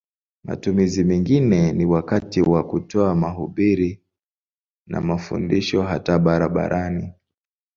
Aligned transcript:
Matumizi 0.43 1.03
mengine 1.03 1.73
ni 1.73 1.85
wakati 1.85 2.41
wa 2.41 2.63
kutoa 2.63 3.15
mahubiri 3.15 4.01
na 4.87 5.01
mafundisho 5.01 5.81
hata 5.83 6.19
barabarani. 6.19 7.13